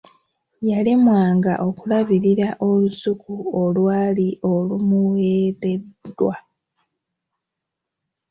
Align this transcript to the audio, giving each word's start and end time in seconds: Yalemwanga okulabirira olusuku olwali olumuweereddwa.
Yalemwanga 0.69 1.53
okulabirira 1.67 2.47
olusuku 2.67 3.33
olwali 3.61 4.27
olumuweereddwa. 4.51 6.35